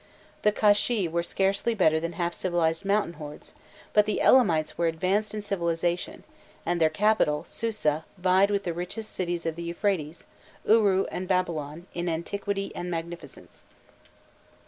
[0.41, 3.53] The Kashshi were scarcely better than half civilized mountain hordes,
[3.93, 6.23] but the Elamites were advanced in civilization,
[6.65, 10.23] and their capital, Susa, vied with the richest cities of the Euphrates,
[10.67, 13.63] Uru and Babylon, in antiquity and magnificence.